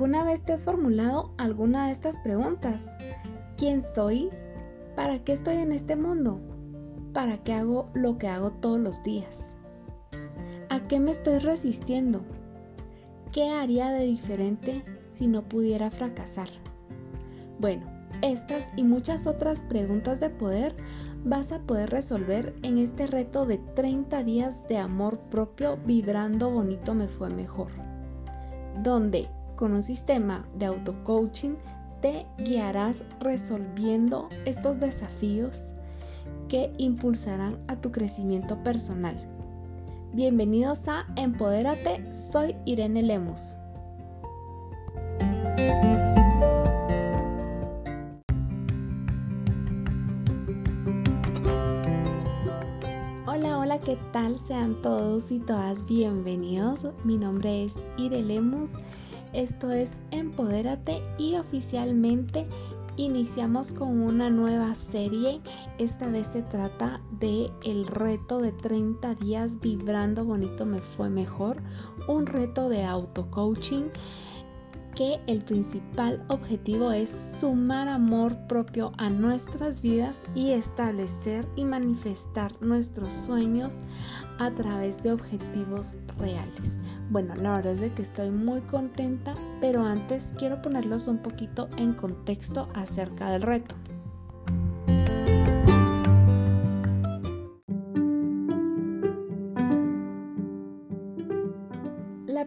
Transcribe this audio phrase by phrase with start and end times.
[0.00, 2.86] ¿Alguna vez te has formulado alguna de estas preguntas?
[3.58, 4.30] ¿Quién soy?
[4.96, 6.40] ¿Para qué estoy en este mundo?
[7.12, 9.52] ¿Para qué hago lo que hago todos los días?
[10.70, 12.22] ¿A qué me estoy resistiendo?
[13.30, 16.48] ¿Qué haría de diferente si no pudiera fracasar?
[17.58, 17.84] Bueno,
[18.22, 20.74] estas y muchas otras preguntas de poder
[21.26, 26.94] vas a poder resolver en este reto de 30 días de amor propio vibrando bonito
[26.94, 27.68] me fue mejor,
[28.82, 29.28] donde
[29.60, 31.54] con un sistema de auto-coaching
[32.00, 35.60] te guiarás resolviendo estos desafíos
[36.48, 39.14] que impulsarán a tu crecimiento personal.
[40.14, 43.54] Bienvenidos a Empodérate, soy Irene Lemus.
[53.90, 54.38] ¿Qué tal?
[54.38, 56.86] Sean todos y todas bienvenidos.
[57.02, 58.76] Mi nombre es Irene Lemus
[59.32, 62.46] esto es Empodérate y oficialmente
[62.96, 65.40] iniciamos con una nueva serie.
[65.78, 71.62] Esta vez se trata de el reto de 30 días vibrando bonito me fue mejor,
[72.06, 73.84] un reto de auto coaching
[74.94, 82.52] que el principal objetivo es sumar amor propio a nuestras vidas y establecer y manifestar
[82.60, 83.78] nuestros sueños
[84.38, 86.60] a través de objetivos reales.
[87.10, 91.68] Bueno, la verdad es de que estoy muy contenta, pero antes quiero ponerlos un poquito
[91.76, 93.74] en contexto acerca del reto.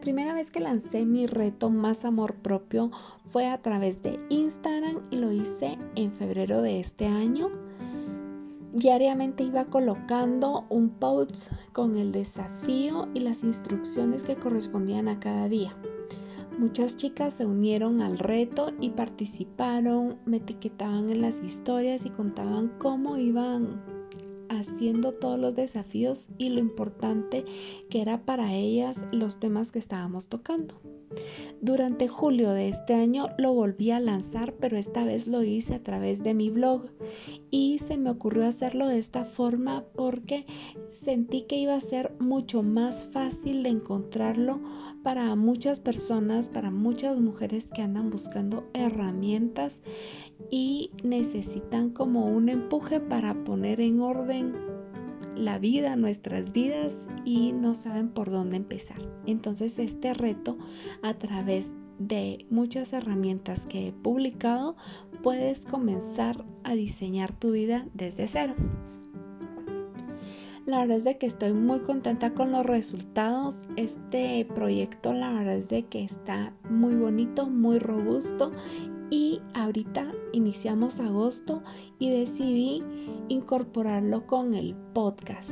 [0.04, 2.92] Primera vez que lancé mi reto Más Amor Propio
[3.30, 7.50] fue a través de Instagram y lo hice en febrero de este año
[8.73, 15.48] Diariamente iba colocando un post con el desafío y las instrucciones que correspondían a cada
[15.48, 15.73] día.
[16.58, 22.73] Muchas chicas se unieron al reto y participaron, me etiquetaban en las historias y contaban
[22.77, 23.82] cómo iban
[24.53, 27.45] haciendo todos los desafíos y lo importante
[27.89, 30.81] que era para ellas los temas que estábamos tocando.
[31.61, 35.83] Durante julio de este año lo volví a lanzar, pero esta vez lo hice a
[35.83, 36.87] través de mi blog
[37.52, 40.45] y se me ocurrió hacerlo de esta forma porque
[40.87, 44.59] sentí que iba a ser mucho más fácil de encontrarlo
[45.03, 49.81] para muchas personas, para muchas mujeres que andan buscando herramientas
[50.49, 54.54] y necesitan como un empuje para poner en orden
[55.36, 58.98] la vida, nuestras vidas y no saben por dónde empezar.
[59.26, 60.58] Entonces este reto
[61.02, 64.76] a través de muchas herramientas que he publicado
[65.21, 68.55] puedes comenzar a diseñar tu vida desde cero.
[70.65, 73.65] La verdad es de que estoy muy contenta con los resultados.
[73.76, 78.52] Este proyecto la verdad es de que está muy bonito, muy robusto
[79.14, 81.62] y ahorita iniciamos agosto
[82.00, 82.82] y decidí
[83.30, 85.52] incorporarlo con el podcast.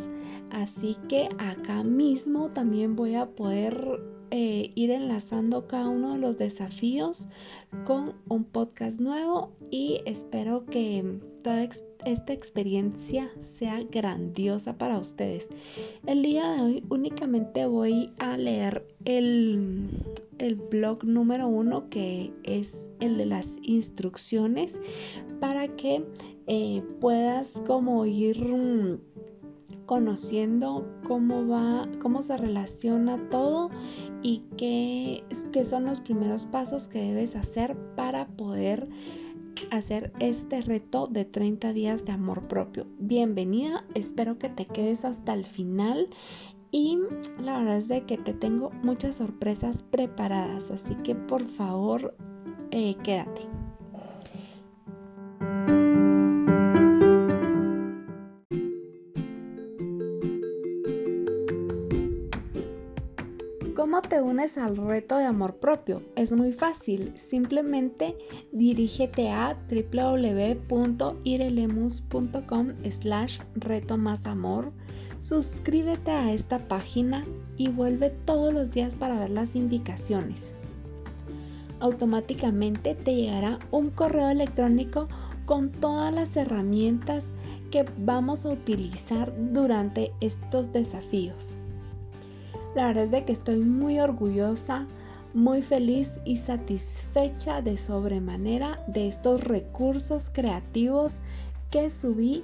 [0.50, 4.02] Así que acá mismo también voy a poder
[4.32, 7.28] eh, ir enlazando cada uno de los desafíos
[7.86, 11.70] con un podcast nuevo y espero que toda
[12.06, 15.48] esta experiencia sea grandiosa para ustedes.
[16.08, 19.88] El día de hoy únicamente voy a leer el,
[20.42, 24.80] el blog número uno que es el de las instrucciones
[25.40, 26.06] para que
[26.48, 29.00] eh, puedas como ir mm,
[29.86, 33.70] conociendo cómo va, cómo se relaciona todo
[34.24, 38.88] y qué, qué son los primeros pasos que debes hacer para poder
[39.70, 42.88] hacer este reto de 30 días de amor propio.
[42.98, 46.08] Bienvenida, espero que te quedes hasta el final
[46.72, 47.00] y
[47.40, 52.16] la verdad es de que te tengo muchas sorpresas preparadas, así que por favor
[52.72, 53.61] eh, quédate.
[64.22, 66.02] Unes al reto de amor propio?
[66.16, 68.16] Es muy fácil, simplemente
[68.52, 74.72] dirígete a www.irelemus.com slash reto más amor,
[75.20, 77.26] suscríbete a esta página
[77.58, 80.54] y vuelve todos los días para ver las indicaciones.
[81.80, 85.08] Automáticamente te llegará un correo electrónico
[85.46, 87.26] con todas las herramientas
[87.72, 91.58] que vamos a utilizar durante estos desafíos.
[92.76, 94.86] La verdad es de que estoy muy orgullosa,
[95.34, 101.20] muy feliz y satisfecha de sobremanera de estos recursos creativos
[101.70, 102.44] que subí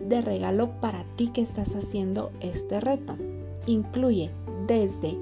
[0.00, 3.16] de regalo para ti que estás haciendo este reto.
[3.66, 4.30] Incluye
[4.66, 5.16] desde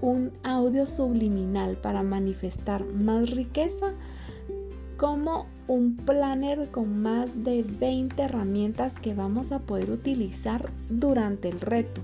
[0.00, 3.92] un audio subliminal para manifestar más riqueza
[4.96, 11.60] como un planner con más de 20 herramientas que vamos a poder utilizar durante el
[11.60, 12.00] reto.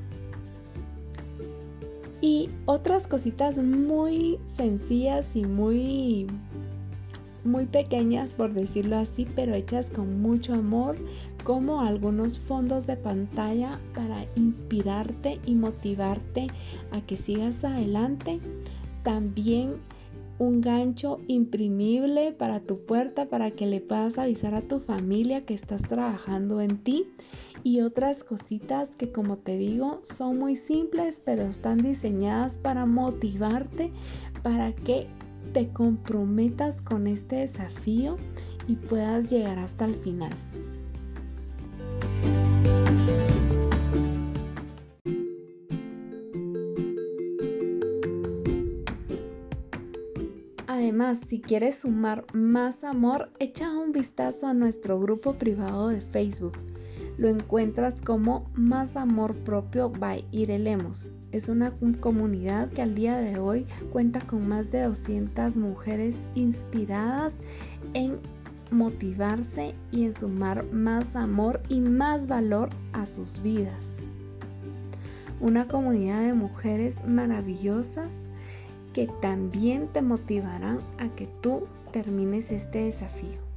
[2.29, 6.27] Y otras cositas muy sencillas y muy
[7.43, 10.99] muy pequeñas por decirlo así, pero hechas con mucho amor,
[11.43, 16.49] como algunos fondos de pantalla para inspirarte y motivarte
[16.91, 18.41] a que sigas adelante.
[19.05, 19.77] También
[20.39, 25.55] un gancho imprimible para tu puerta para que le puedas avisar a tu familia que
[25.55, 27.07] estás trabajando en ti
[27.63, 33.93] y otras cositas que como te digo son muy simples pero están diseñadas para motivarte
[34.43, 35.09] para que
[35.53, 38.17] te comprometas con este desafío
[38.67, 40.33] y puedas llegar hasta el final.
[50.67, 56.53] Además, si quieres sumar más amor, echa un vistazo a nuestro grupo privado de Facebook.
[57.19, 61.11] Lo encuentras como Más Amor Propio by Irelemos.
[61.33, 67.35] Es una comunidad que al día de hoy cuenta con más de 200 mujeres inspiradas
[67.95, 68.21] en
[68.71, 73.85] motivarse y en sumar más amor y más valor a sus vidas.
[75.41, 78.15] Una comunidad de mujeres maravillosas
[78.93, 83.48] que también te motivarán a que tú termines este desafío.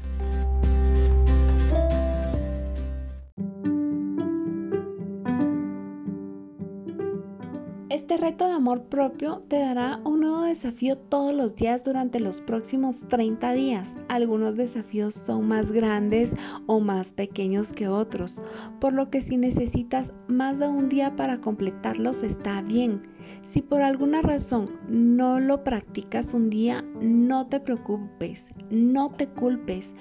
[8.12, 12.42] Este reto de amor propio te dará un nuevo desafío todos los días durante los
[12.42, 13.96] próximos 30 días.
[14.10, 16.36] Algunos desafíos son más grandes
[16.68, 18.42] o más pequeños que otros,
[18.81, 23.00] por lo que si necesitas más de un día para completarlos está bien.
[23.44, 29.96] Si por alguna razón no lo practicas un día, no te preocupes, no te culpes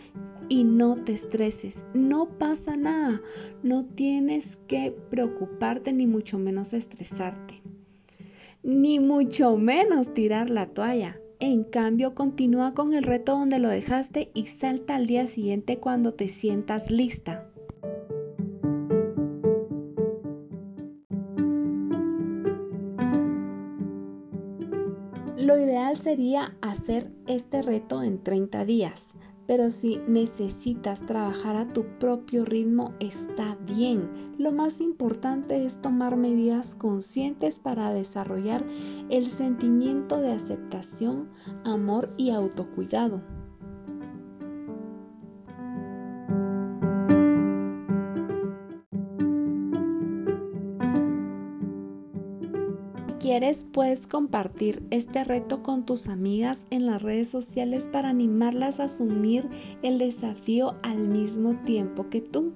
[0.48, 1.84] y no te estreses.
[1.94, 3.22] No pasa nada.
[3.62, 7.59] No tienes que preocuparte ni mucho menos estresarte.
[8.62, 11.18] Ni mucho menos tirar la toalla.
[11.38, 16.12] En cambio, continúa con el reto donde lo dejaste y salta al día siguiente cuando
[16.12, 17.46] te sientas lista.
[25.38, 29.09] Lo ideal sería hacer este reto en 30 días,
[29.50, 34.08] pero si necesitas trabajar a tu propio ritmo está bien.
[34.38, 38.64] Lo más importante es tomar medidas conscientes para desarrollar
[39.08, 41.28] el sentimiento de aceptación,
[41.64, 43.39] amor y autocuidado.
[53.20, 58.84] Quieres, puedes compartir este reto con tus amigas en las redes sociales para animarlas a
[58.84, 59.48] asumir
[59.82, 62.52] el desafío al mismo tiempo que tú.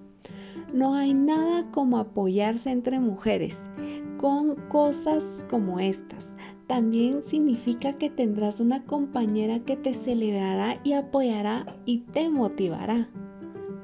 [0.72, 3.56] No hay nada como apoyarse entre mujeres
[4.16, 6.34] con cosas como estas.
[6.66, 13.10] También significa que tendrás una compañera que te celebrará y apoyará y te motivará,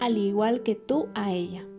[0.01, 1.70] al igual que tú a ella.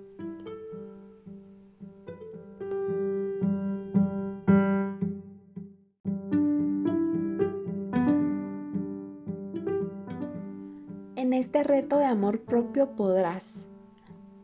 [11.52, 13.68] Este reto de amor propio podrás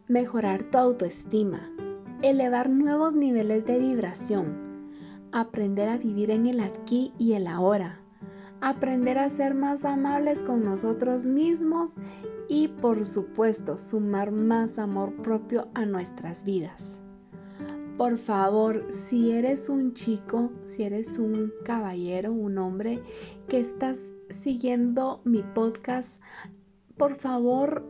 [0.09, 1.71] mejorar tu autoestima,
[2.21, 4.91] elevar nuevos niveles de vibración,
[5.31, 8.01] aprender a vivir en el aquí y el ahora,
[8.59, 11.93] aprender a ser más amables con nosotros mismos
[12.49, 16.99] y por supuesto sumar más amor propio a nuestras vidas.
[17.97, 23.01] Por favor, si eres un chico, si eres un caballero, un hombre
[23.47, 23.97] que estás
[24.29, 26.19] siguiendo mi podcast,
[26.97, 27.85] por favor,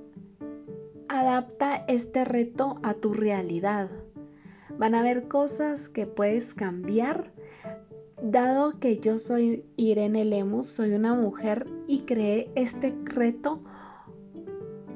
[1.08, 3.90] adapta este reto a tu realidad.
[4.78, 7.32] Van a haber cosas que puedes cambiar.
[8.22, 13.64] Dado que yo soy Irene Lemus, soy una mujer y creé este reto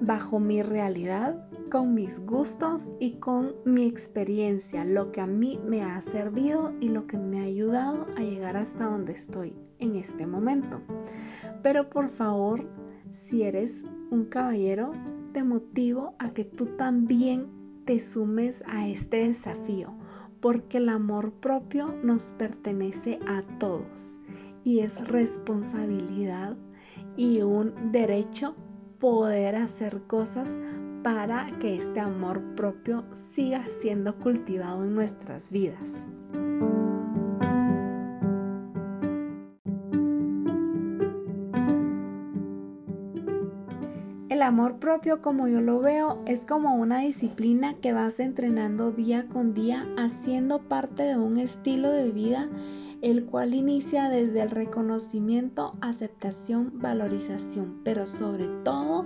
[0.01, 5.83] bajo mi realidad, con mis gustos y con mi experiencia, lo que a mí me
[5.83, 10.25] ha servido y lo que me ha ayudado a llegar hasta donde estoy en este
[10.27, 10.81] momento.
[11.63, 12.67] Pero por favor,
[13.13, 14.91] si eres un caballero,
[15.33, 17.47] te motivo a que tú también
[17.85, 19.93] te sumes a este desafío,
[20.41, 24.19] porque el amor propio nos pertenece a todos
[24.63, 26.57] y es responsabilidad
[27.15, 28.55] y un derecho
[28.99, 30.49] poder hacer cosas
[31.03, 36.03] para que este amor propio siga siendo cultivado en nuestras vidas.
[44.41, 49.27] El amor propio, como yo lo veo, es como una disciplina que vas entrenando día
[49.27, 52.49] con día, haciendo parte de un estilo de vida,
[53.03, 59.05] el cual inicia desde el reconocimiento, aceptación, valorización, pero sobre todo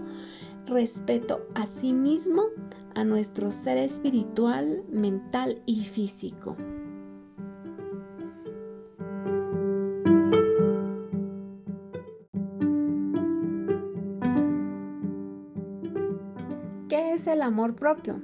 [0.67, 2.43] respeto a sí mismo,
[2.93, 6.55] a nuestro ser espiritual, mental y físico.
[17.45, 18.19] Amor propio?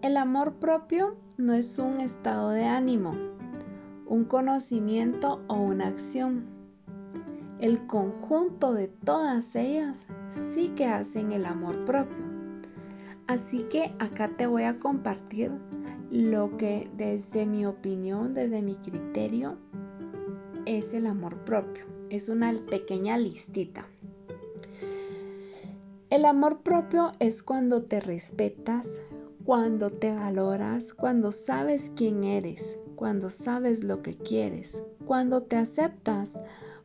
[0.00, 3.16] El amor propio no es un estado de ánimo,
[4.06, 6.44] un conocimiento o una acción.
[7.58, 12.24] El conjunto de todas ellas sí que hacen el amor propio.
[13.26, 15.50] Así que acá te voy a compartir
[16.12, 19.56] lo que desde mi opinión, desde mi criterio,
[20.64, 21.84] es el amor propio.
[22.08, 23.84] Es una pequeña listita.
[26.08, 28.88] El amor propio es cuando te respetas,
[29.44, 36.38] cuando te valoras, cuando sabes quién eres, cuando sabes lo que quieres, cuando te aceptas,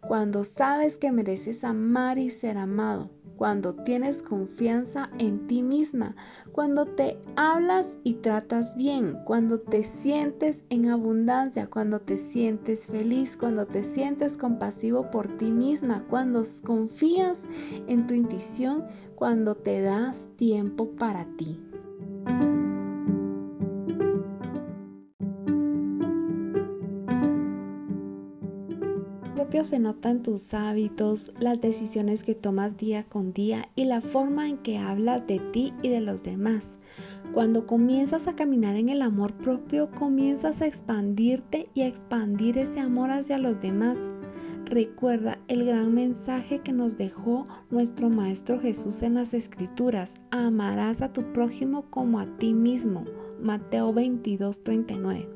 [0.08, 3.12] cuando sabes que mereces amar y ser amado,
[3.42, 6.16] cuando tienes confianza en ti misma,
[6.51, 13.36] cuando te hablas y tratas bien, cuando te sientes en abundancia, cuando te sientes feliz,
[13.38, 17.46] cuando te sientes compasivo por ti misma, cuando confías
[17.88, 18.86] en tu intuición,
[19.22, 21.60] cuando te das tiempo para ti.
[29.63, 34.50] se nota en tus hábitos, las decisiones que tomas día con día y la forma
[34.50, 36.78] en que hablas de ti y de los demás.
[37.34, 42.80] Cuando comienzas a caminar en el amor propio, comienzas a expandirte y a expandir ese
[42.80, 44.00] amor hacia los demás.
[44.72, 50.16] Recuerda el gran mensaje que nos dejó nuestro Maestro Jesús en las Escrituras.
[50.32, 53.04] Amarás a tu prójimo como a ti mismo.
[53.42, 55.28] Mateo 22, 39.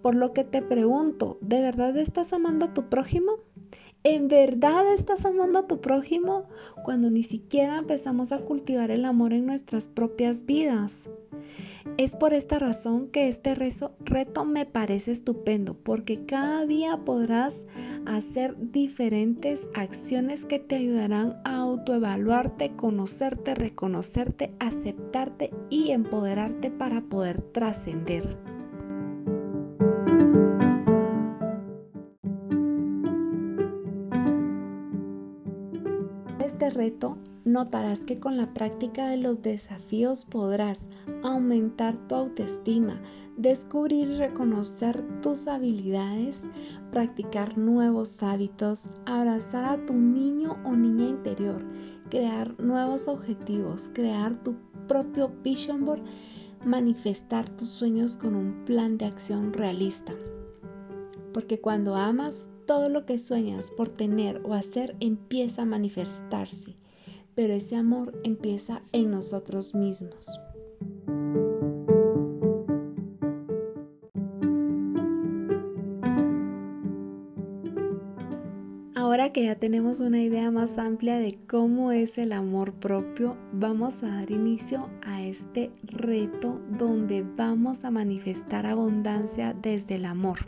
[0.00, 3.32] Por lo que te pregunto, ¿de verdad estás amando a tu prójimo?
[4.04, 6.48] ¿En verdad estás amando a tu prójimo
[6.82, 11.10] cuando ni siquiera empezamos a cultivar el amor en nuestras propias vidas?
[11.98, 17.54] Es por esta razón que este reto me parece estupendo, porque cada día podrás
[18.06, 27.42] hacer diferentes acciones que te ayudarán a autoevaluarte, conocerte, reconocerte, aceptarte y empoderarte para poder
[27.52, 28.36] trascender.
[36.40, 37.18] Este reto
[37.54, 40.88] notarás que con la práctica de los desafíos podrás
[41.22, 43.00] aumentar tu autoestima,
[43.36, 46.42] descubrir y reconocer tus habilidades,
[46.90, 51.64] practicar nuevos hábitos, abrazar a tu niño o niña interior,
[52.10, 54.56] crear nuevos objetivos, crear tu
[54.88, 56.02] propio vision board
[56.64, 60.12] manifestar tus sueños con un plan de acción realista.
[61.32, 66.74] Porque cuando amas, todo lo que sueñas por tener o hacer empieza a manifestarse,
[67.34, 70.28] pero ese amor empieza en nosotros mismos.
[78.94, 83.94] Ahora que ya tenemos una idea más amplia de cómo es el amor propio, vamos
[84.02, 90.38] a dar inicio a este reto donde vamos a manifestar abundancia desde el amor.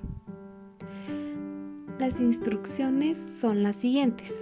[1.99, 4.33] Las instrucciones son las siguientes.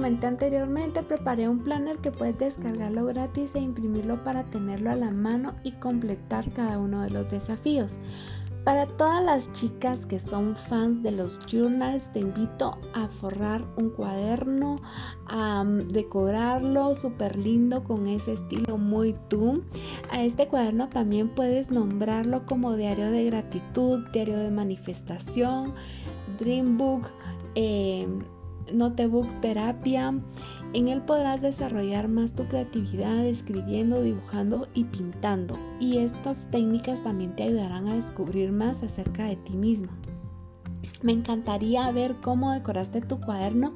[0.00, 5.10] Comenté anteriormente, preparé un planner que puedes descargarlo gratis e imprimirlo para tenerlo a la
[5.10, 7.98] mano y completar cada uno de los desafíos.
[8.64, 13.90] Para todas las chicas que son fans de los journals, te invito a forrar un
[13.90, 14.80] cuaderno,
[15.26, 19.62] a mm, decorarlo súper lindo con ese estilo muy tú.
[20.10, 25.74] A este cuaderno también puedes nombrarlo como diario de gratitud, diario de manifestación,
[26.38, 27.02] dream book.
[27.54, 28.08] Eh,
[28.74, 30.14] Notebook Terapia.
[30.72, 35.58] En él podrás desarrollar más tu creatividad escribiendo, dibujando y pintando.
[35.80, 39.90] Y estas técnicas también te ayudarán a descubrir más acerca de ti mismo.
[41.02, 43.74] Me encantaría ver cómo decoraste tu cuaderno.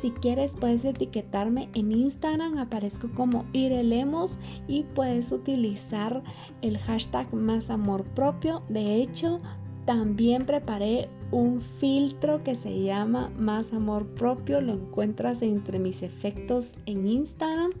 [0.00, 6.22] Si quieres puedes etiquetarme en Instagram, aparezco como Irelemos y puedes utilizar
[6.62, 8.62] el hashtag más amor propio.
[8.68, 9.38] De hecho,
[9.86, 14.60] también preparé un filtro que se llama Más Amor Propio.
[14.60, 17.72] Lo encuentras entre mis efectos en Instagram.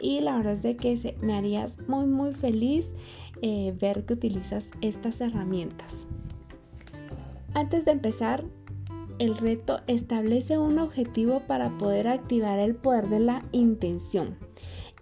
[0.00, 2.92] Y la verdad es de que me harías muy muy feliz
[3.42, 6.04] eh, ver que utilizas estas herramientas.
[7.54, 8.44] Antes de empezar,
[9.18, 14.36] el reto establece un objetivo para poder activar el poder de la intención.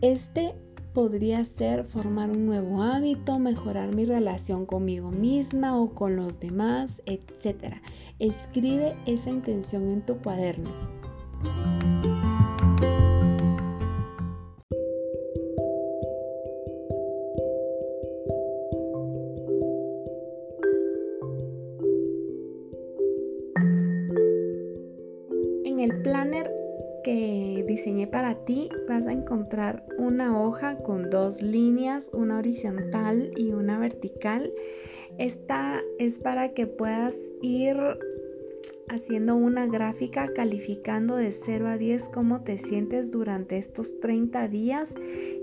[0.03, 0.55] Este
[0.93, 7.03] podría ser formar un nuevo hábito, mejorar mi relación conmigo misma o con los demás,
[7.07, 7.77] etc.
[8.19, 10.71] Escribe esa intención en tu cuaderno.
[30.85, 34.52] Con dos líneas, una horizontal y una vertical.
[35.18, 37.76] Esta es para que puedas ir
[38.88, 44.94] haciendo una gráfica calificando de 0 a 10 cómo te sientes durante estos 30 días.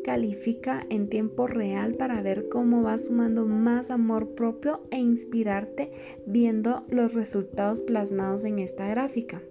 [0.04, 5.92] Califica en tiempo real para ver cómo vas sumando más amor propio e inspirarte
[6.28, 9.42] viendo los resultados plasmados en esta gráfica.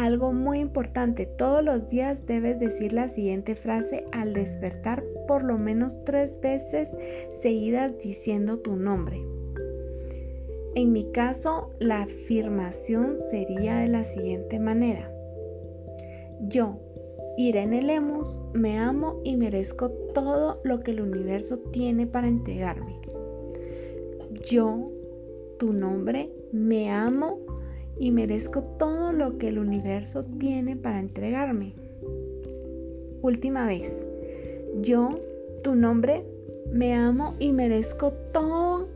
[0.00, 5.58] Algo muy importante, todos los días debes decir la siguiente frase al despertar por lo
[5.58, 6.88] menos tres veces
[7.42, 9.22] seguidas diciendo tu nombre.
[10.74, 15.12] En mi caso, la afirmación sería de la siguiente manera.
[16.48, 16.80] Yo,
[17.36, 22.98] Irene Lemus, me amo y merezco todo lo que el universo tiene para entregarme.
[24.46, 24.90] Yo,
[25.58, 27.49] tu nombre, me amo
[28.00, 31.74] y merezco todo lo que el universo tiene para entregarme.
[33.20, 33.94] Última vez,
[34.80, 35.10] yo,
[35.62, 36.24] tu nombre,
[36.72, 38.88] me amo y merezco todo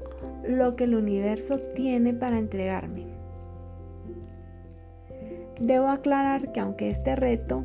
[0.48, 3.04] lo que el universo tiene para entregarme.
[5.60, 7.62] Debo aclarar que aunque este reto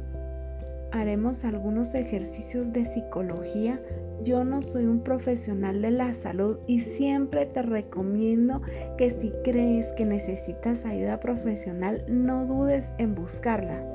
[0.92, 3.82] haremos algunos ejercicios de psicología,
[4.24, 8.62] yo no soy un profesional de la salud y siempre te recomiendo
[8.98, 13.86] que si crees que necesitas ayuda profesional, no dudes en buscarla.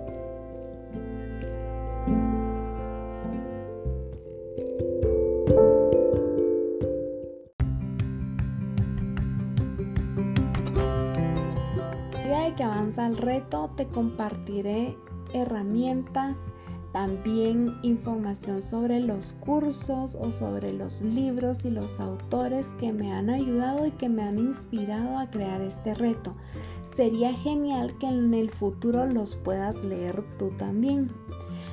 [12.15, 14.97] A de que avanza el reto, te compartiré
[15.35, 16.39] herramientas
[16.95, 23.31] también información sobre los cursos o sobre los libros y los autores que me han
[23.31, 26.37] ayudado y que me han inspirado a crear este reto.
[26.95, 31.11] Sería genial que en el futuro los puedas leer tú también.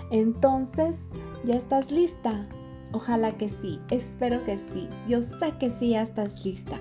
[0.09, 0.97] Entonces,
[1.45, 2.47] ¿ya estás lista?
[2.91, 4.89] Ojalá que sí, espero que sí.
[5.07, 6.79] Yo sé que sí, ya estás lista.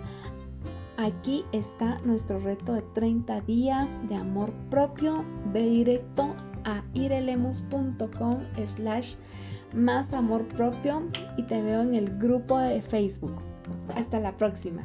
[0.96, 5.26] Aquí está nuestro reto de 30 días de amor propio.
[5.52, 9.14] Ve directo a irelemus.com slash
[9.72, 11.02] más amor propio
[11.36, 13.34] y te veo en el grupo de Facebook.
[13.94, 14.82] Hasta la próxima.